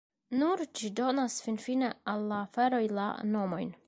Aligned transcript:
Nur 0.37 0.63
ĝi 0.79 0.89
donas 0.99 1.35
finfine 1.49 1.91
al 2.15 2.25
la 2.31 2.39
aferoj 2.47 2.81
la 3.01 3.11
nomojn. 3.37 3.71